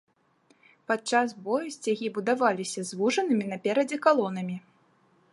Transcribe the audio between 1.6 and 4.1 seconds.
сцягі будаваліся звужанымі наперадзе